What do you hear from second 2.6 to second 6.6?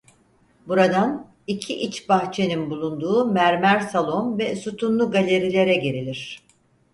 bulunduğu mermer salon ve sütunlu galerilere girilir.